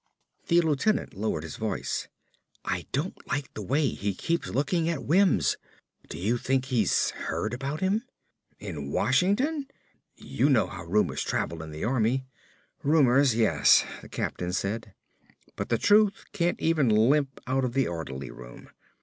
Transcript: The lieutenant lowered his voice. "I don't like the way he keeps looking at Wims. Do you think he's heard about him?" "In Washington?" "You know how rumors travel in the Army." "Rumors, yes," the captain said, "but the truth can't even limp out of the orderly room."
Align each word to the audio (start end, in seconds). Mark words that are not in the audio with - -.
The 0.47 0.61
lieutenant 0.61 1.13
lowered 1.13 1.43
his 1.43 1.57
voice. 1.57 2.07
"I 2.65 2.87
don't 2.91 3.15
like 3.27 3.53
the 3.53 3.61
way 3.61 3.89
he 3.89 4.15
keeps 4.15 4.47
looking 4.49 4.89
at 4.89 5.03
Wims. 5.03 5.57
Do 6.09 6.17
you 6.17 6.39
think 6.39 6.65
he's 6.65 7.11
heard 7.11 7.53
about 7.53 7.81
him?" 7.81 8.01
"In 8.57 8.89
Washington?" 8.89 9.67
"You 10.15 10.49
know 10.49 10.65
how 10.65 10.85
rumors 10.85 11.23
travel 11.23 11.61
in 11.61 11.69
the 11.69 11.83
Army." 11.83 12.25
"Rumors, 12.81 13.35
yes," 13.35 13.85
the 14.01 14.09
captain 14.09 14.53
said, 14.53 14.95
"but 15.55 15.69
the 15.69 15.77
truth 15.77 16.25
can't 16.31 16.59
even 16.59 16.89
limp 16.89 17.39
out 17.45 17.63
of 17.63 17.73
the 17.75 17.87
orderly 17.87 18.31
room." 18.31 18.71